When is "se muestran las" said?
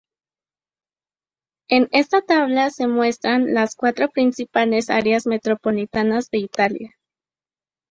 2.71-3.75